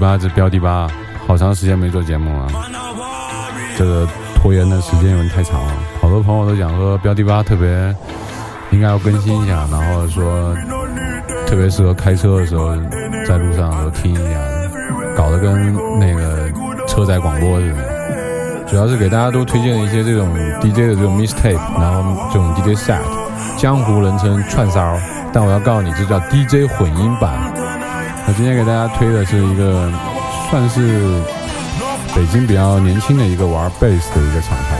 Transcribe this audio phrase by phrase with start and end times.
[0.00, 0.88] 八这标第八，
[1.26, 2.48] 好长时间没做节目了，
[3.76, 5.72] 这个拖延的时间有点太长了。
[6.00, 7.94] 好多朋友都讲说标第八特别
[8.70, 10.56] 应该要更新一下，然后说
[11.46, 12.74] 特别适合开车的时候，
[13.28, 14.40] 在路上的时候听一下，
[15.14, 16.50] 搞得跟那个
[16.88, 18.00] 车载广播似的。
[18.66, 20.28] 主要是给大家都推荐一些这种
[20.62, 23.00] DJ 的这种 mixtape，然后这种 DJ set，
[23.58, 24.96] 江湖人称串烧，
[25.32, 27.52] 但我要告诉你，这叫 DJ 混音版。
[28.30, 29.90] 我今天给大家推的是一个，
[30.48, 31.02] 算是
[32.14, 34.78] 北京比较年轻的一个玩贝斯的一个厂牌，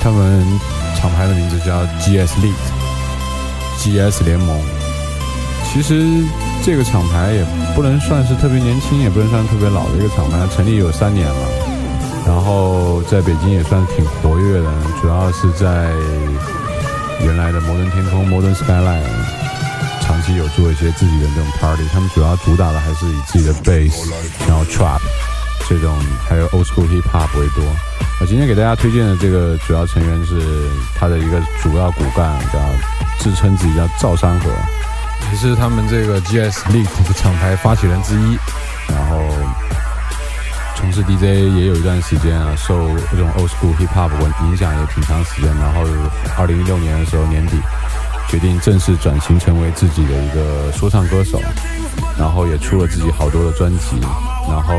[0.00, 0.46] 他们
[0.94, 4.56] 厂牌的名字叫 GS Lead，GS 联盟。
[5.64, 6.24] 其实
[6.62, 11.48] 这个厂牌也不能算是特别年轻，也不能算特别老的一个厂牌，成立有三年了，
[12.28, 15.90] 然后在北京也算是挺活跃的，主要是在
[17.24, 19.21] 原来的摩登天空 （Modern Skyline）。
[20.22, 24.08] 长期有做一些自己的那种 party，他们主要主打的还是以自己的 bass，
[24.46, 25.00] 然后 trap
[25.68, 27.64] 这种，还有 old school hip hop 为多。
[28.20, 32.60] 我今天给大家推荐的这个主要成员是他的一个主要骨干，叫
[33.18, 34.48] 自称自己叫赵山河，
[35.32, 38.38] 也是他们这个 GS 这个厂牌发起人之一。
[38.86, 39.26] 然后
[40.76, 44.12] 从事 DJ 也有一段时间啊，受这种 old school hip hop
[44.46, 45.52] 影响也挺长时间。
[45.56, 45.80] 然后
[46.38, 47.56] 二零一六年的时候年底。
[48.28, 51.40] 决定正式转型成为自己的一个说唱歌手，
[52.18, 54.00] 然后也出了自己好多的专辑，
[54.48, 54.74] 然后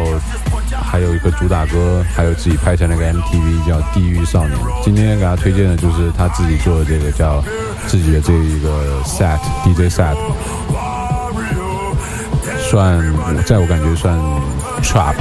[0.84, 4.58] 还有一个主打歌，还有自己拍成那个 MTV 叫《地狱少年》。
[4.84, 7.44] 今天给他推荐的就是他自己做的这个叫
[7.88, 10.16] 自己的这一个 set DJ set，
[12.70, 13.00] 算
[13.46, 14.18] 在我感觉算
[14.82, 15.16] trap。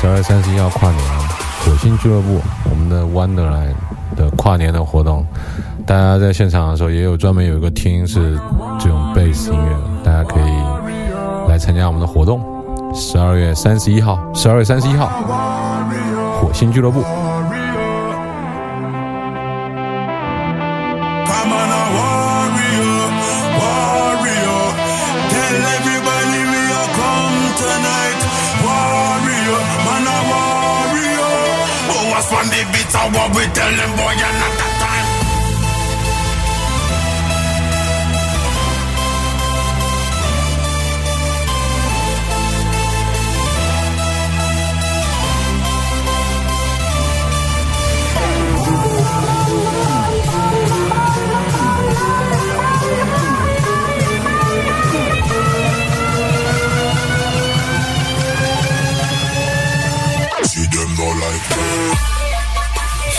[0.00, 1.28] 十二月三十一号跨年啊，
[1.62, 2.40] 火星俱乐部
[2.70, 3.74] 我们的 Wonderland
[4.16, 5.26] 的跨年的活动，
[5.84, 8.40] 大家在现场的时候也有专门有一个厅是
[8.78, 12.40] 这种贝斯音乐，大家可以来参加我们的活动。
[12.94, 15.06] 十二月三十一号，十二月三十一号，
[16.40, 17.04] 火星俱乐部。
[32.90, 34.59] Beat of what we tell them, boy, you're not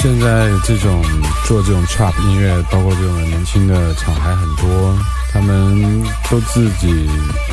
[0.01, 0.99] 现在这种
[1.45, 4.97] 做这种 trap 音乐，包括这种年轻的厂牌很多，
[5.31, 7.07] 他们都自己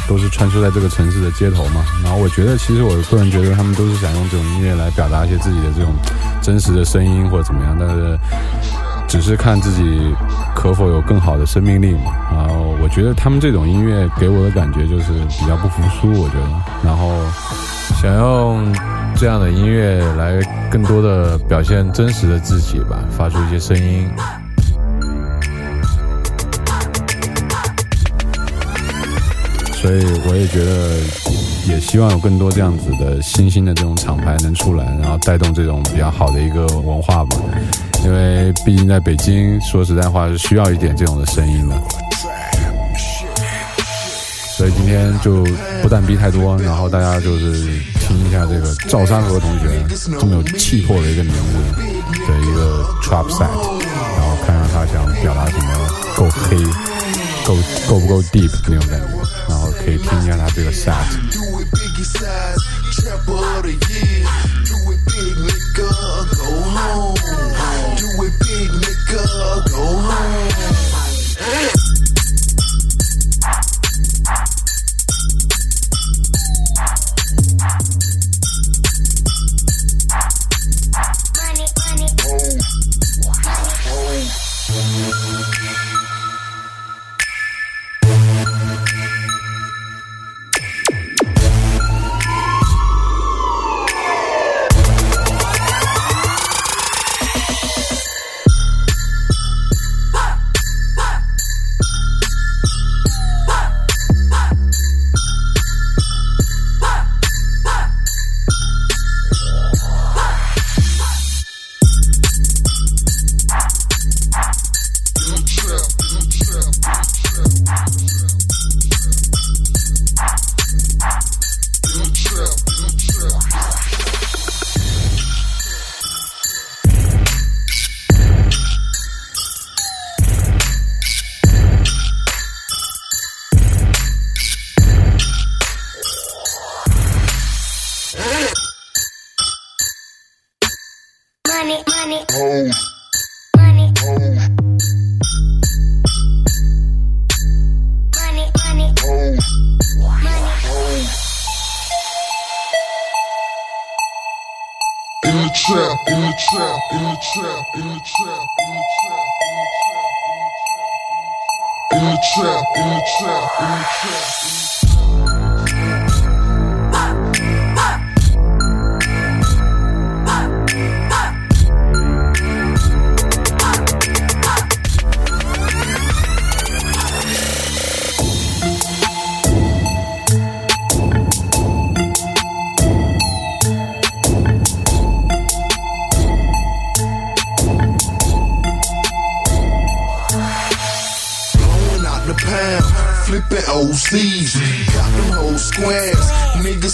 [0.09, 1.85] 都是穿梭在这个城市的街头嘛。
[2.03, 5.93] 然后我觉得，其实我个人觉得，他们都是想用这种音乐来表达一些自己的这种
[6.41, 8.19] 真实的声音或者怎么样，但是
[9.09, 10.15] 只是看自己
[10.55, 12.13] 可否有更好的生命力嘛。
[12.31, 16.49] 然后我觉得他们这种音乐给我的感觉就是比较不服输，我觉得，
[16.85, 17.11] 然后
[18.01, 18.73] 想用。
[19.21, 20.39] 这样的音乐来
[20.71, 24.09] 更多的表现真实的自己吧，发出一些声音。
[29.73, 31.01] 所以我也觉得，
[31.67, 37.37] 也希望有更多这样子的新兴的这种厂牌能出来，然后带动这种比较好的一个文化吧。
[38.05, 41.77] 因为毕竟在北京，说实在话是需要一点这种的声音的。
[44.57, 45.45] 所以今天就
[45.83, 49.69] 不但逼太多，然后大家就是听一下这个赵山河同学
[50.19, 51.41] 这么有气魄的一个名字
[52.27, 55.65] 的一个 trap set，然后看看他想表达什么，
[56.17, 56.57] 够黑，
[57.47, 57.55] 够
[57.89, 59.07] 够不够 deep 那种感觉，
[59.49, 60.93] 然后可以听一下他这个 set。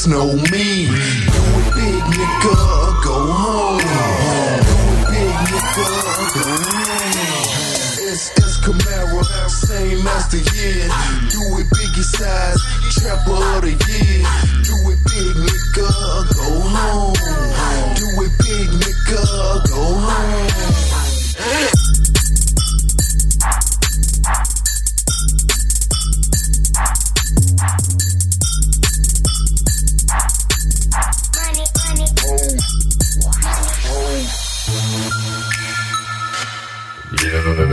[0.07, 0.64] Know me.
[37.25, 37.65] Yeah.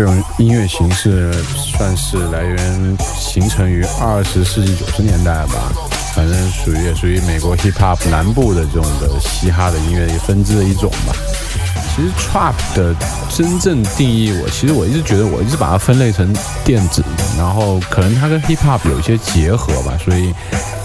[0.00, 5.70] 这种音乐形式算是来源形成于二十世纪九十年代吧，
[6.14, 11.12] 反正属于也属于美国 Hip Hop 南部的这种的嘻哈的音乐分支的一种吧。
[11.94, 12.96] 其实 Trap 的
[13.28, 17.04] 真正定义，我其实我一直觉得，我一直把它分类成电子，
[17.36, 20.32] 然后可能它跟 Hip Hop 有一些结合吧，所以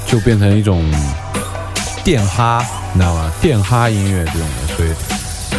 [0.06, 0.84] 就变成一种
[2.04, 3.32] 电哈，你知道吗？
[3.42, 5.15] 电哈音乐这种的，所以。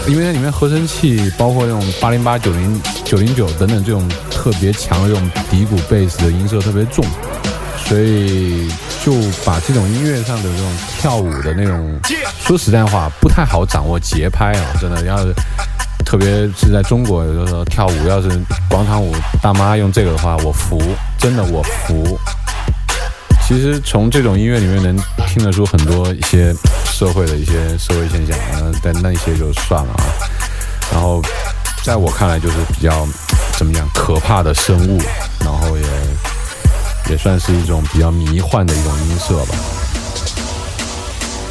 [0.08, 7.04] 因为它里面合成器包括那种八零八九零九零九等等这种特别强的这种底鼓贝斯的音色特别重，
[7.84, 8.68] 所以
[9.04, 9.12] 就
[9.44, 11.98] 把这种音乐上的这种跳舞的那种，
[12.40, 15.34] 说实在话不太好掌握节拍啊，真的要是
[16.04, 18.28] 特别是在中国，有的时候跳舞要是
[18.68, 20.80] 广场舞大妈用这个的话，我服，
[21.18, 22.18] 真的我服。
[23.46, 24.96] 其实从这种音乐里面能
[25.28, 26.52] 听得出很多一些
[26.90, 30.04] 社会的一些社会现象，嗯，但那些就算了啊。
[30.92, 31.22] 然后
[31.84, 33.06] 在我看来就是比较
[33.56, 35.00] 怎么讲可怕的生物，
[35.44, 39.54] 然后也也算是一种比较迷幻的一种音色吧。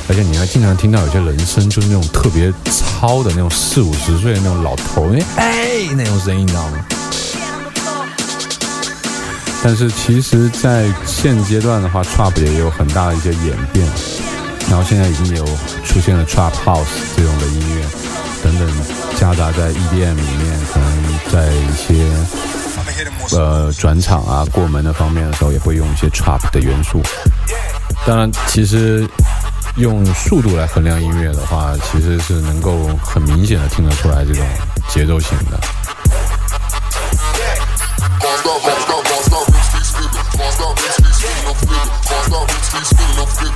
[0.10, 6.86] 而且你还经常听到有些人声，就是那种特别糙的那种四五十岁的那种老头儿，哎那种声音，你知道吗？
[9.68, 13.84] 但是其实，在现阶段的话，trap 也有很大的一些演变，
[14.70, 15.44] 然后现在已经有
[15.84, 16.86] 出现了 trap house
[17.18, 17.84] 这种的音乐
[18.44, 18.72] 等等，
[19.20, 27.02] 夹杂在 EDM 里面，可能在一些呃转场啊、过门的方面的时候，也会用一些 trap 的元素。
[28.06, 29.10] 当然，其实
[29.78, 34.46] 用速度来衡量音乐的话，其实是能够很明显的听得出来这种
[34.90, 35.60] 节奏型的。
[42.06, 43.56] Cross out rich, I'm feeling.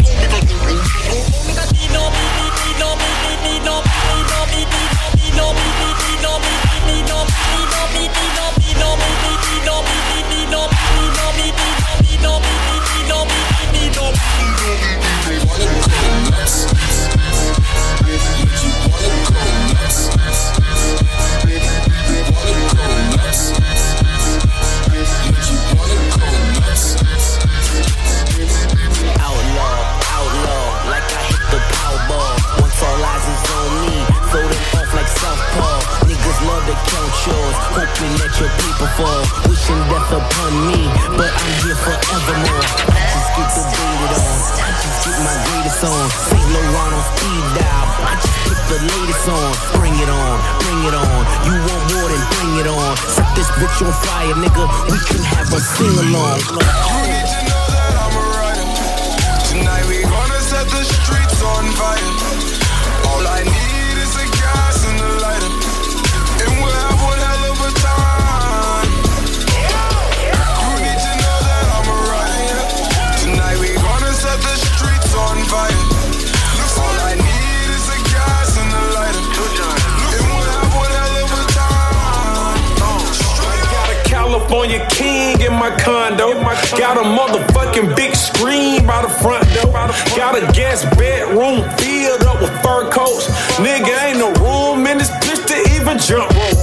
[37.71, 42.65] Hoping that your people fall, wishing death upon me, but I'm here forevermore.
[42.91, 46.05] I just get the weighted on, I just get my greatest on.
[46.27, 49.49] Saint Laurent on speed dial, I just put the latest on.
[49.79, 50.35] Bring it on,
[50.67, 51.19] bring it on.
[51.47, 52.91] You want more than bring it on.
[53.07, 54.63] Set this bitch on fire, nigga.
[54.91, 56.43] We can have a sing along.
[56.43, 56.59] You
[57.07, 58.67] need to know that I'm a rider.
[59.47, 62.11] Tonight we gonna set the streets on fire.
[63.07, 63.70] All I need.
[75.51, 79.19] All I need is gas and the lighter.
[79.19, 82.55] And we'll have one hell of a time.
[82.79, 86.39] I got a California king in my condo.
[86.79, 89.73] Got a motherfucking big screen by the front door.
[90.15, 93.27] Got a guest bedroom filled up with fur coats.
[93.59, 96.60] Nigga, ain't no room in this bitch to even jump rope.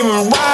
[0.00, 0.30] screaming.
[0.30, 0.49] Wow!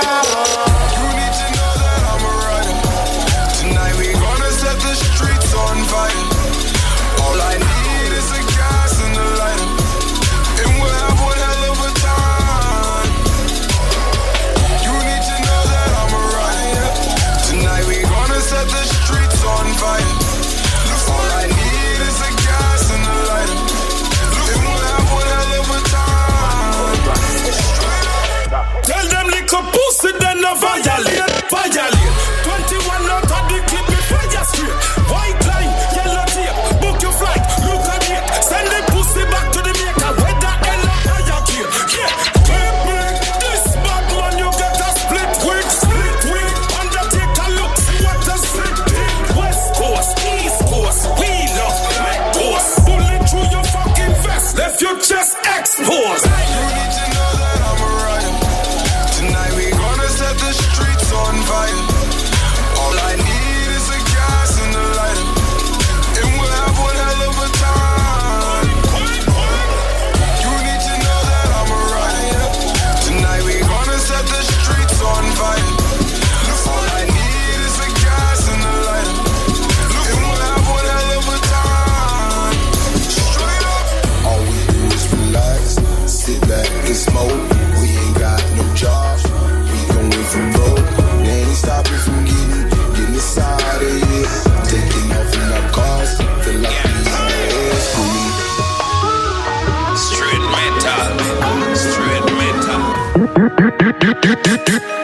[104.46, 104.95] Doo doo.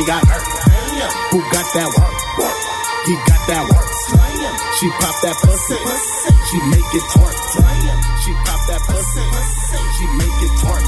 [0.00, 0.40] He got her.
[1.28, 2.16] Who got that work?
[3.04, 3.92] He got that work.
[4.80, 5.76] She pop that pussy.
[6.48, 7.36] She make it twerk.
[8.24, 9.24] She pop that pussy.
[10.00, 10.84] She make it twerk.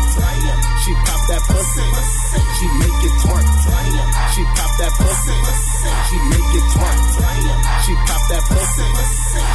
[0.81, 1.85] She pop that pussy.
[2.57, 3.45] She make it twerk.
[4.33, 5.37] She pop that pussy.
[6.09, 6.97] She make it twerk.
[7.85, 8.89] She pop that pussy.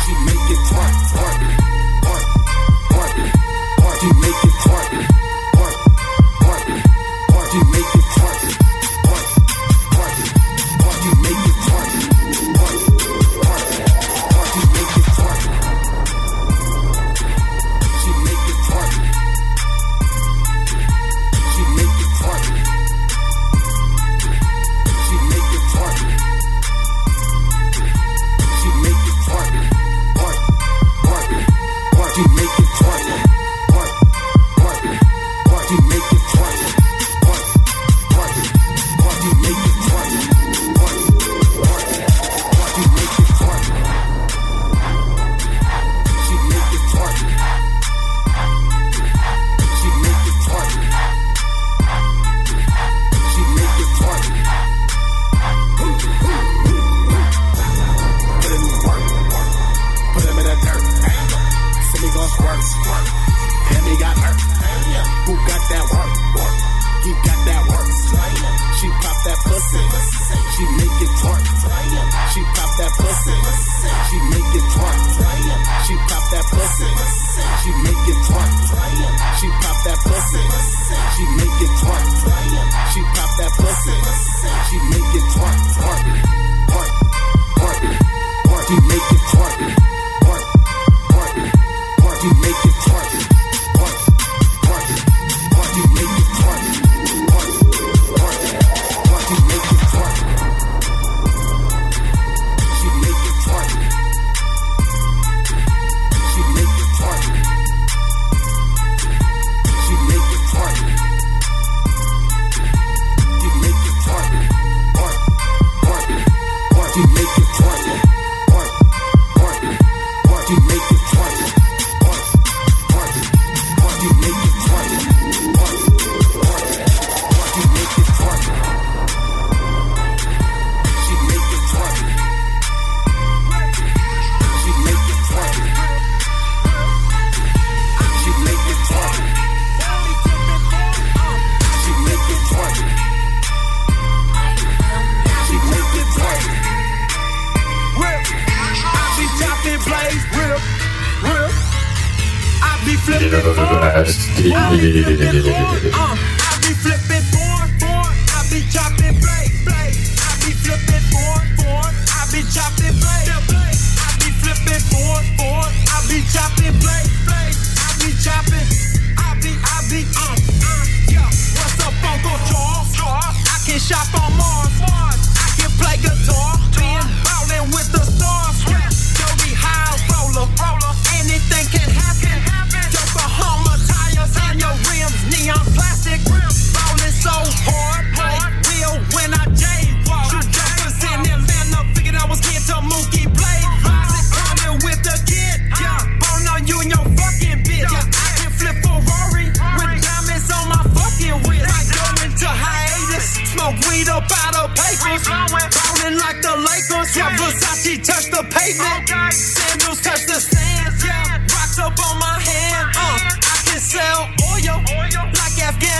[0.06, 0.93] She make it twerk.
[1.17, 1.67] twerk.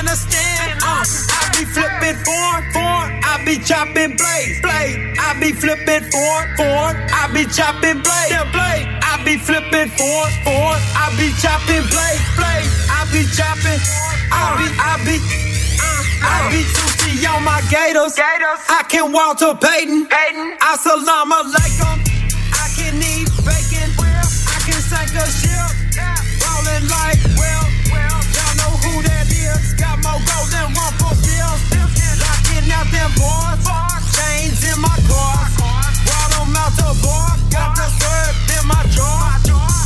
[0.08, 0.80] understand.
[0.80, 3.12] Uh, I be flipping foreign, foreign.
[3.28, 4.96] I be chopping blades, blade.
[5.20, 6.96] I be flipping foreign, foreign.
[7.12, 8.88] I be chopping blade, blade.
[9.04, 10.82] I be flipping foreign, foreign.
[10.96, 12.70] I be chopping blade, blade.
[12.88, 13.80] I be chopping.
[14.32, 15.16] I be, I be.
[15.20, 18.16] Uh, I be Tucci on my gators.
[18.16, 18.62] gators.
[18.72, 20.08] I can Walter Payton.
[20.08, 20.48] Payton.
[20.64, 21.98] I salama alaikum.
[22.56, 23.90] I can eat bacon.
[24.00, 25.87] I can sank a ship.
[33.08, 35.48] Chains in my car.
[36.04, 36.28] Got
[36.76, 36.92] the
[38.52, 38.84] in my.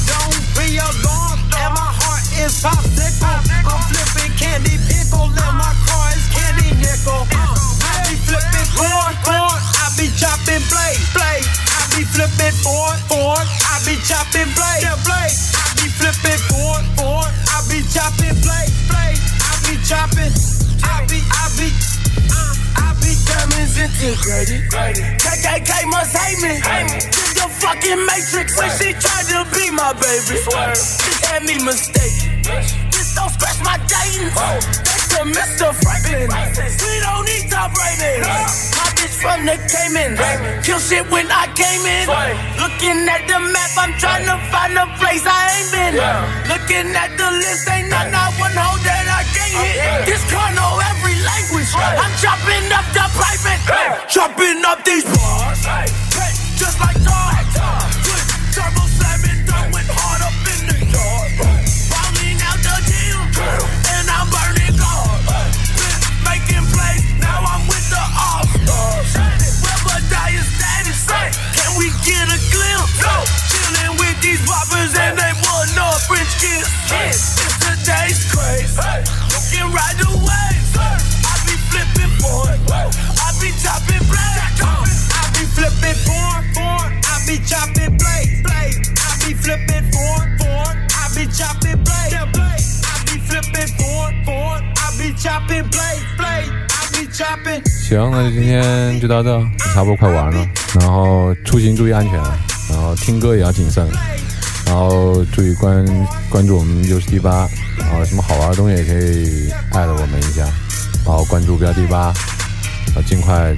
[0.09, 1.45] Don't be alarmed.
[1.53, 3.45] And my heart is popsicle.
[3.61, 4.73] I'm flipping candy.
[4.73, 7.29] And my car is candy nickel.
[7.29, 9.59] Uh, I be flipping corn, corn.
[9.77, 11.45] I be chopping blade, blade.
[11.45, 13.45] I be flipping corn, corn.
[13.69, 15.37] I be chopping blade, blade.
[15.61, 17.29] I be flipping corn, corn.
[17.53, 19.21] I be chopping blade, blade.
[24.11, 24.67] Integrated.
[25.23, 26.59] KKK must hate me.
[26.59, 28.57] This the fucking matrix.
[28.59, 32.43] When she tried to be my baby, she had me mistaken.
[32.91, 34.27] This don't scratch my Dayton.
[34.35, 35.71] That's the Mr.
[35.79, 36.27] Franklin.
[36.27, 38.27] We don't need top rating.
[38.27, 40.19] My bitch from the Cayman.
[40.63, 42.05] Kill shit when I came in.
[42.59, 45.95] Looking at the map, I'm trying to find a place I ain't been.
[46.51, 50.05] Looking at the list, ain't not, not one hole that I can't hit.
[50.05, 51.15] This car know every
[51.73, 52.03] language.
[52.03, 53.61] I'm chopping up the private.
[54.09, 55.61] Chopping up these bars.
[56.59, 57.41] Just like Todd.
[58.05, 61.31] Put Turbo slamming, throwing hard up in the yard.
[61.89, 63.17] Falling out the gym,
[63.97, 65.25] and I'm burning hard.
[65.73, 69.09] Been making plays, now I'm with the all stars.
[69.65, 71.01] Rubber dire status,
[71.57, 72.93] can we get a glimpse?
[73.01, 73.25] No.
[73.49, 76.69] Chilling with these robbers and they want no French kiss.
[76.93, 78.60] It's today's craze,
[97.87, 99.29] 行，那就今天就到这，
[99.73, 100.47] 差不多快完了。
[100.79, 102.13] 然后出行注意安全，
[102.69, 103.87] 然后听歌也要谨慎，
[104.65, 105.85] 然后注意关
[106.29, 110.43] 关注我们六十 D 八，然后什么好玩的东西也可以艾特我们一下，
[111.05, 112.13] 然后关注标题八，
[112.87, 113.53] 然后尽快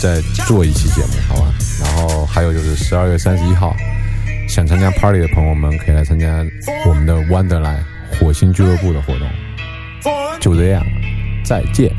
[0.00, 1.52] 再做一期节目，好吧？
[1.82, 3.74] 然后还有就是十二月三十一号，
[4.48, 6.28] 想参加 party 的朋友们可以来参加
[6.86, 7.82] 我们的 Wonderland
[8.18, 9.28] 火星俱乐部的活动。
[10.40, 10.84] 就这样，
[11.44, 11.90] 再见。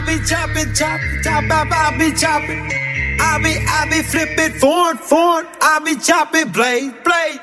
[0.00, 2.72] I be chopping, chopping, chop, chop, I be chopping.
[3.20, 5.46] I be, I be flipping forward, forward.
[5.60, 7.40] I be chopping, blade, blade.